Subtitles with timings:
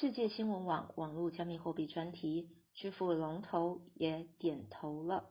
[0.00, 5.30] 世界新闻网网络加密货币专题，支付龙头也点头了。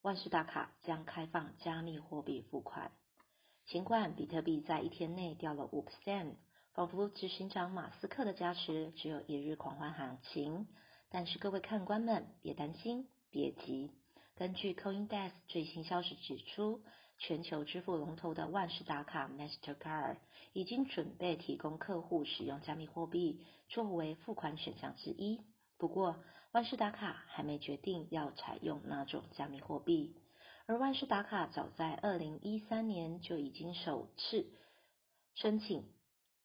[0.00, 2.90] 万事达卡将开放加密货币付款。
[3.66, 6.36] 尽管比特币在一天内掉了五 percent，
[6.72, 10.66] 仿佛执行长马斯克的加持只有一日狂欢行情，
[11.10, 13.90] 但是各位看官们别担心，别急。
[14.40, 16.80] 根据 CoinDesk 最新消息指出，
[17.18, 20.16] 全球支付龙头的万事达卡 Mastercard
[20.54, 25.42] 已经准备提供客户使用加密货币作为付款选项之一。
[25.76, 26.16] 不过，
[26.52, 30.16] 万事达卡还没决定要采用哪种加密货币。
[30.64, 34.46] 而万事达卡早在二零一三年就已经首次
[35.34, 35.84] 申请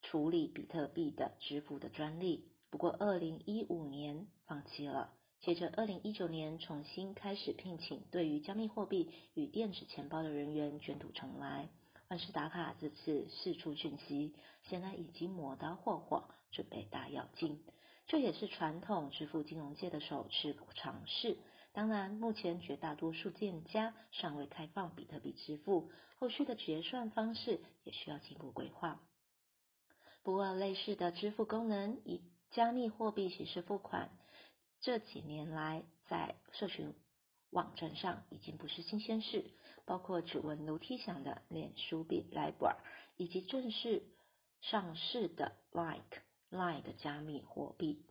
[0.02, 5.14] 处理比特币的支付的专利，不过二零一五年放弃了。
[5.40, 11.68] 接着二零一九年重新开始聘请对于加密货币与电子钱包的人员卷土重来。
[12.08, 17.62] 万事达卡这次四处讯息，现在已经磨刀霍霍，准备大跃进。
[18.06, 21.36] 这也是传统支付金融界的首次尝试。
[21.72, 29.00] 当然，目前绝大多数店家尚未开放比特币支付，后续的结算方式也需要进一步规划。
[30.22, 34.10] 不过，类似的支付功能以加密货币形式付款，
[34.86, 36.94] 这几年来在社群
[37.50, 39.50] 网站上已经不是新鲜事。
[39.84, 42.76] 包括指纹楼梯响的脸书币 Libra，
[43.16, 44.04] 以及正式
[44.60, 48.04] 上市的 Like Line 的加密货币。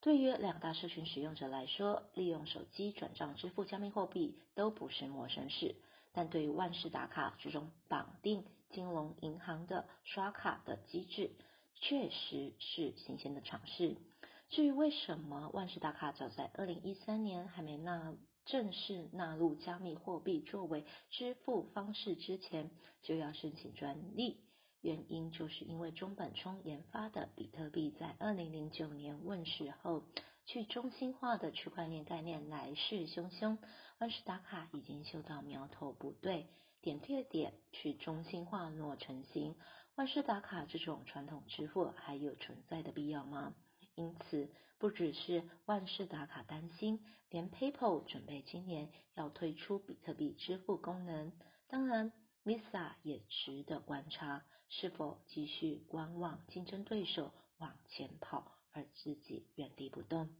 [0.00, 5.74] 对于两大社群使用者来说，利用手机转账支付加密货币都不是陌生事。
[6.12, 11.32] 但对于万事达卡这种绑定金融银行的刷卡的机制，
[11.74, 13.96] 确实是新鲜的尝试。
[14.50, 24.40] 至于为什么万事达卡早在二零一三年还没纳正式纳入加密货币作为支付方式之前，就要申请专利？
[24.80, 30.02] 原因就是因为中本聪研发的比特币在二零零九年问世后，
[30.46, 33.58] 去中心化的区块链概念来势汹汹，
[33.98, 36.48] 万事达卡已经嗅到苗头不对，
[36.80, 39.54] 点对点去中心化若成型，
[39.94, 43.54] 万事达卡这种传统支付还有存在的必要吗？
[43.94, 51.32] 因此，不只是万事达卡担心，连 PayPal 准备今年要推出比特币支付功能，
[51.68, 52.12] 当然。
[52.42, 60.30] Visa 也值得观察，是否继续观望竞争对手往前跑，而自己原地不动。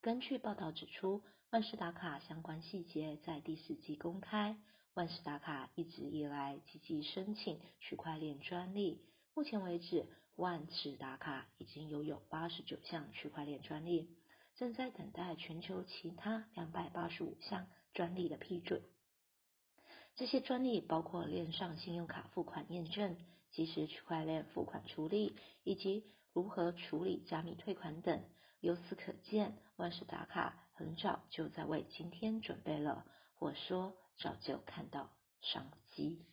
[0.00, 4.62] 根据报道指出，万事达卡相关细节在第四季公开。
[4.94, 9.04] 万事达卡一直以来积极申请区块链专利，
[9.40, 10.06] 目前为止，
[10.36, 14.14] 万事达卡已经拥有八十九项区块链专利，
[14.54, 18.82] 正在等待全球其他两百八十五项专利的批准。
[20.14, 23.16] 这些专利包括链上信用卡付款验证、
[23.50, 25.34] 即时区块链付款处理
[25.64, 28.22] 以及如何处理加密退款等。
[28.60, 36.26] 由此可见，万事达卡很早就在为今天准备了，或说早就看到商机。